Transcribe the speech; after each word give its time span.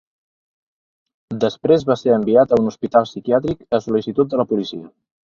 Després 1.43 1.85
va 1.89 1.97
ser 2.03 2.15
enviat 2.15 2.55
a 2.57 2.59
un 2.63 2.71
hospital 2.71 3.05
psiquiàtric 3.11 3.63
a 3.79 3.81
sol·licitud 3.89 4.33
de 4.33 4.41
la 4.43 4.47
policia. 4.55 4.91